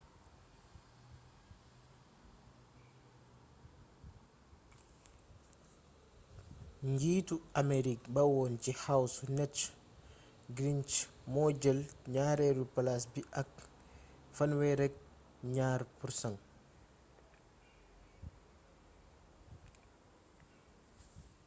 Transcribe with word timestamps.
njiitu 6.93 7.35
amerique 7.61 8.07
ba 8.15 8.23
woon 8.33 8.53
ci 8.63 8.71
house 8.83 9.19
newt 9.35 9.55
gingrich 10.55 10.95
moo 11.31 11.49
jël 11.61 11.79
ñaareelu 12.13 12.63
palaas 12.73 13.03
bi 13.13 13.21
ak 13.41 13.51
32% 14.35 16.37